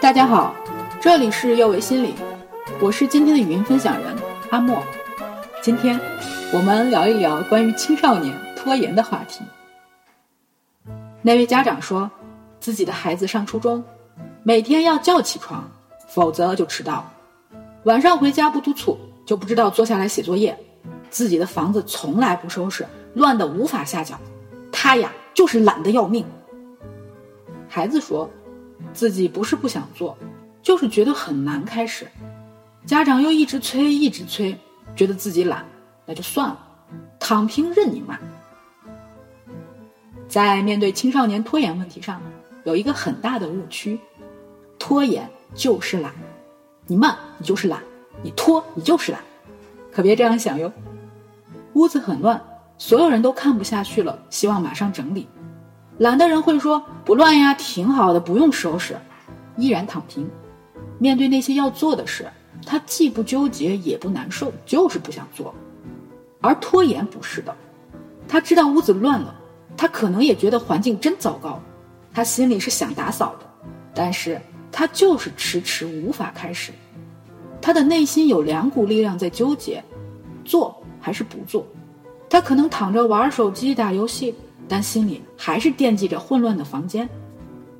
[0.00, 0.54] 大家好，
[0.98, 2.14] 这里是幼为心理，
[2.80, 4.16] 我是今天的语音分享人
[4.48, 4.82] 阿莫。
[5.60, 6.00] 今天
[6.54, 9.44] 我们聊一聊关于青少年拖延的话题。
[11.20, 12.10] 那位家长说，
[12.60, 13.84] 自己的孩子上初中，
[14.42, 15.70] 每天要叫起床，
[16.08, 17.04] 否则就迟到；
[17.84, 20.54] 晚上回家不督促，就不知道坐下来写作业；
[21.10, 24.18] 自己的房子从来不收拾，乱得无法下脚。
[24.72, 26.24] 他呀，就是懒得要命。
[27.68, 28.28] 孩子说。
[28.92, 30.16] 自己不是不想做，
[30.62, 32.06] 就是觉得很难开始。
[32.86, 34.56] 家长又一直催，一直催，
[34.96, 35.64] 觉得自己懒，
[36.06, 36.58] 那就算了，
[37.18, 38.18] 躺平任你骂。
[40.28, 42.20] 在面对青少年拖延问题上，
[42.64, 43.98] 有一个很大的误区：
[44.78, 46.12] 拖延就是懒，
[46.86, 47.82] 你慢你就是懒，
[48.22, 49.20] 你拖你就是懒，
[49.92, 50.72] 可别这样想哟。
[51.74, 52.42] 屋子很乱，
[52.78, 55.28] 所有人都看不下去了，希望马上整理。
[56.00, 58.96] 懒的人会说不乱呀，挺好的，不用收拾，
[59.58, 60.26] 依然躺平。
[60.98, 62.26] 面对那些要做的事，
[62.64, 65.54] 他既不纠结也不难受，就是不想做。
[66.40, 67.54] 而拖延不是的，
[68.26, 69.34] 他知道屋子乱了，
[69.76, 71.60] 他可能也觉得环境真糟糕，
[72.14, 73.46] 他心里是想打扫的，
[73.92, 74.40] 但是
[74.72, 76.72] 他就是迟迟无法开始。
[77.60, 79.84] 他的内心有两股力量在纠结，
[80.46, 81.66] 做还是不做。
[82.30, 84.34] 他可能躺着玩手机打游戏。
[84.70, 87.08] 但心里还是惦记着混乱的房间。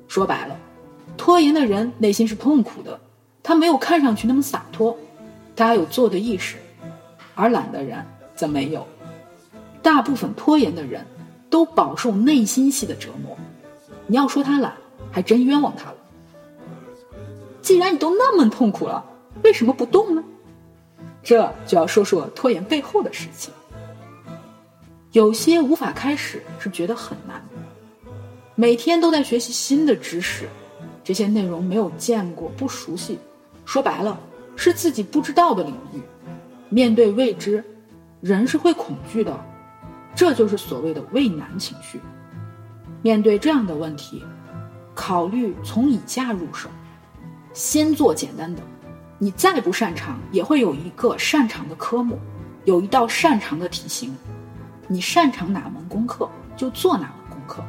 [0.09, 0.57] 说白了，
[1.15, 2.99] 拖延的人内心是痛苦的，
[3.41, 4.97] 他没有看上去那么洒脱，
[5.55, 6.57] 他还有做的意识，
[7.33, 8.85] 而懒的人则没有。
[9.81, 11.05] 大部分拖延的人
[11.49, 13.37] 都饱受内心戏的折磨。
[14.05, 14.73] 你要说他懒，
[15.09, 15.95] 还真冤枉他了。
[17.61, 19.05] 既然你都那么痛苦了，
[19.45, 20.21] 为什么不动呢？
[21.23, 23.53] 这就要说说拖延背后的事情。
[25.11, 27.43] 有些无法开始，是觉得很难。
[28.55, 30.47] 每天都在学习新的知识，
[31.03, 33.19] 这些内容没有见过，不熟悉。
[33.65, 34.17] 说白了，
[34.55, 36.01] 是自己不知道的领域。
[36.69, 37.61] 面对未知，
[38.21, 39.37] 人是会恐惧的，
[40.15, 41.99] 这就是所谓的畏难情绪。
[43.01, 44.23] 面对这样的问题，
[44.93, 46.69] 考虑从以下入手：
[47.51, 48.61] 先做简单的。
[49.19, 52.17] 你再不擅长，也会有一个擅长的科目，
[52.63, 54.15] 有一道擅长的题型。
[54.91, 57.63] 你擅长哪门功课就做哪门功课，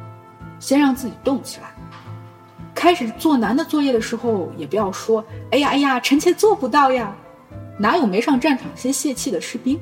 [0.59, 1.73] 先让自己动起来。
[2.75, 7.15] 开始做难的作业的时候，也不要说“哎呀哎呀，臣妾做不到呀”，
[7.79, 9.79] 哪有没上战场先泄气的士兵？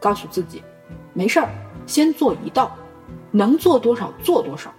[0.00, 0.62] 告诉自己，
[1.12, 1.50] 没事儿，
[1.84, 2.74] 先做一道，
[3.30, 4.72] 能做多少做多少。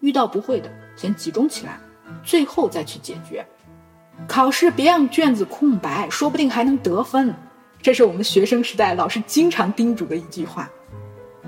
[0.00, 1.78] 遇到不会的，先集中起来，
[2.24, 3.46] 最后再去解决。
[4.26, 7.32] 考试别让卷子空白，说不定还能得分。
[7.80, 10.68] 这是我们学生时代老师经常叮嘱的一句话。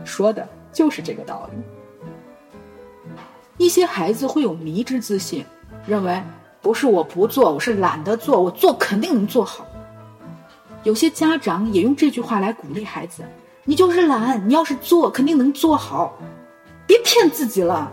[0.05, 1.59] 说的就是这个道理。
[3.57, 5.45] 一些孩子会有迷之自信，
[5.87, 6.23] 认为
[6.63, 9.67] 不是我不做，我是懒得做，我做肯定能做好。
[10.85, 13.25] 有些家长也用这句话来鼓励孩子
[13.65, 16.17] ：“你就是懒，你要是做，肯定能做好。”
[16.87, 17.93] 别骗自己了，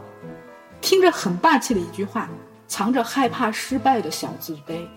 [0.82, 2.30] 听着很霸气的一句话，
[2.68, 4.88] 藏着害怕失败的小自卑。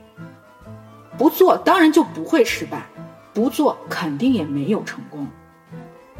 [1.16, 2.86] 不做当然就不会失败，
[3.32, 5.26] 不做肯定也没有成功。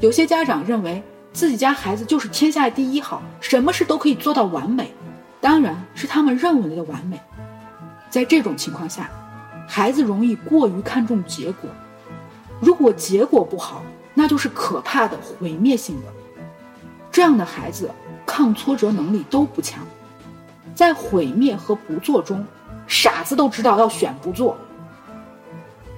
[0.00, 4.92] 有些家长认为自己家孩子就是天下第一好，什么事都可以做到完美，
[5.40, 7.20] 当然是他们认为的完美。
[8.08, 9.10] 在这种情况下，
[9.66, 11.68] 孩子容易过于看重结果，
[12.60, 13.82] 如果结果不好，
[14.14, 16.06] 那就是可怕的毁灭性的。
[17.10, 17.90] 这样的孩子
[18.24, 19.84] 抗挫折能力都不强，
[20.76, 22.46] 在毁灭和不做中，
[22.86, 24.56] 傻子都知道要选不做。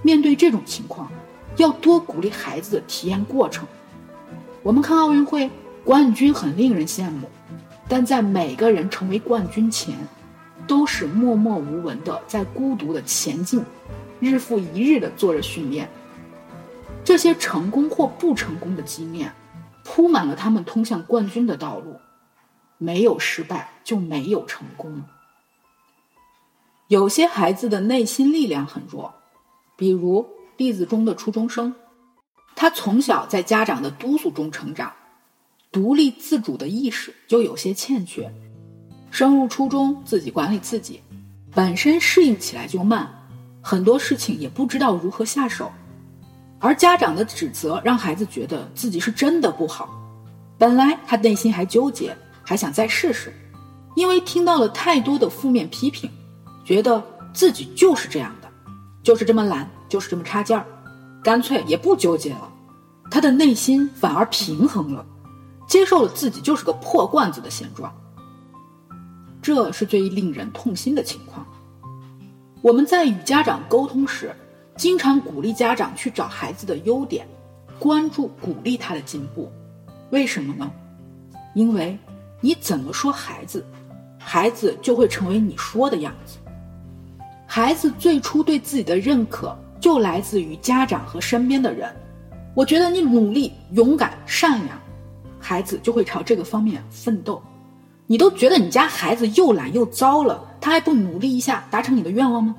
[0.00, 1.12] 面对这种情况，
[1.56, 3.68] 要多鼓励孩子的体验过程。
[4.62, 5.50] 我们看奥运会，
[5.84, 7.26] 冠军很令人羡慕，
[7.88, 9.96] 但在每个人成为冠军前，
[10.66, 13.64] 都是默默无闻的在孤独的前进，
[14.20, 15.88] 日复一日的做着训练。
[17.02, 19.32] 这些成功或不成功的经验，
[19.82, 21.96] 铺满了他们通向冠军的道路。
[22.76, 25.02] 没有失败就没有成功。
[26.88, 29.14] 有些孩子的内心力量很弱，
[29.76, 31.74] 比如例子中的初中生。
[32.60, 34.92] 他从小在家长的督促中成长，
[35.72, 38.30] 独立自主的意识就有些欠缺。
[39.10, 41.00] 升入初中，自己管理自己，
[41.54, 43.08] 本身适应起来就慢，
[43.62, 45.72] 很多事情也不知道如何下手。
[46.58, 49.88] 而家长的指责让孩子觉得自己是真的不好。
[50.58, 53.32] 本来他内心还纠结，还想再试试，
[53.96, 56.10] 因为听到了太多的负面批评，
[56.62, 57.02] 觉得
[57.32, 58.50] 自己就是这样的，
[59.02, 60.66] 就是这么懒，就是这么差劲儿。
[61.22, 62.49] 干脆也不纠结了，
[63.10, 65.04] 他的内心反而平衡了，
[65.66, 67.92] 接受了自己就是个破罐子的现状。
[69.42, 71.46] 这是最令人痛心的情况。
[72.62, 74.34] 我们在与家长沟通时，
[74.76, 77.26] 经常鼓励家长去找孩子的优点，
[77.78, 79.50] 关注鼓励他的进步。
[80.10, 80.70] 为什么呢？
[81.54, 81.98] 因为
[82.40, 83.64] 你怎么说孩子，
[84.18, 86.38] 孩子就会成为你说的样子。
[87.46, 91.92] 孩子最初对自己的认可就来自于家长和身边的人。
[92.60, 94.78] 我觉得你努力、勇敢、善良，
[95.40, 97.42] 孩子就会朝这个方面奋斗。
[98.06, 102.54] 你都觉得你家孩子又懒又糟了，他还不努力一下达成你的愿望吗？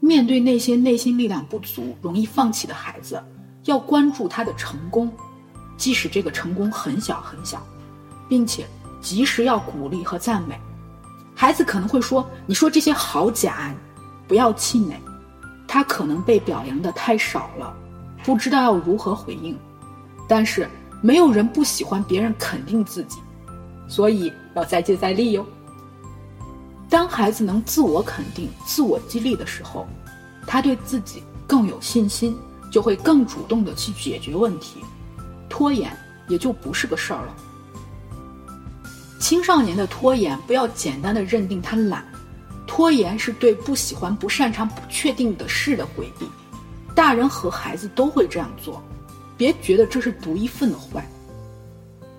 [0.00, 3.22] 面对那些内心力量不足、容易放弃的孩子，
[3.64, 5.12] 要关注他的成功，
[5.76, 7.62] 即使这个成功很小很小，
[8.30, 8.64] 并且
[9.02, 10.58] 及时要鼓励和赞美。
[11.34, 13.74] 孩子可能会说：“你说这些好假。”
[14.26, 14.98] 不要气馁，
[15.68, 17.76] 他可能被表扬的太少了，
[18.24, 19.56] 不知道要如何回应。
[20.26, 20.68] 但是
[21.02, 23.18] 没有人不喜欢别人肯定自己。
[23.86, 25.46] 所以要再接再厉哟。
[26.88, 29.86] 当孩子能自我肯定、自我激励的时候，
[30.46, 32.34] 他对自己更有信心，
[32.72, 34.80] 就会更主动的去解决问题，
[35.48, 35.94] 拖延
[36.28, 37.34] 也就不是个事儿了。
[39.20, 42.04] 青少年的拖延，不要简单的认定他懒，
[42.66, 46.26] 拖延是对不喜欢、不擅长、不确定的事的回避。
[46.94, 48.82] 大人和孩子都会这样做，
[49.36, 51.04] 别觉得这是独一份的坏。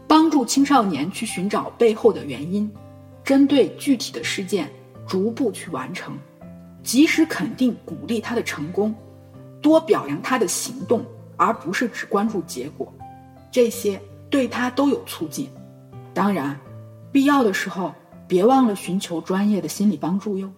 [0.07, 2.69] 帮助青少年去寻找背后的原因，
[3.23, 4.69] 针对具体的事件
[5.07, 6.17] 逐步去完成，
[6.83, 8.93] 及时肯定鼓励他的成功，
[9.61, 11.03] 多表扬他的行动，
[11.37, 12.93] 而不是只关注结果，
[13.51, 13.99] 这些
[14.29, 15.49] 对他都有促进。
[16.13, 16.57] 当然，
[17.11, 17.93] 必要的时候
[18.27, 20.51] 别忘了寻求专业的心理帮助哟。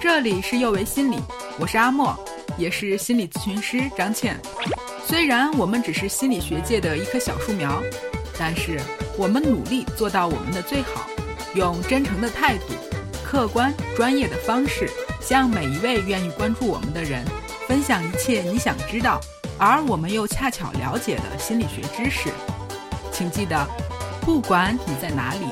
[0.00, 1.18] 这里是幼为心理。
[1.58, 2.18] 我是阿莫，
[2.56, 4.34] 也是心理咨询师张倩。
[5.06, 7.82] 虽然我们只是心理学界的一棵小树苗，
[8.38, 8.80] 但是
[9.18, 11.06] 我们努力做到我们的最好，
[11.54, 12.72] 用真诚的态度、
[13.22, 14.88] 客观专业的方式，
[15.20, 17.22] 向每一位愿意关注我们的人
[17.68, 19.20] 分享一切你想知道，
[19.58, 22.30] 而我们又恰巧了解的心理学知识。
[23.12, 23.68] 请记得，
[24.22, 25.44] 不管你在哪里，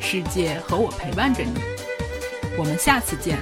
[0.00, 1.52] 世界和我陪伴着你。
[2.58, 3.38] 我们下次见。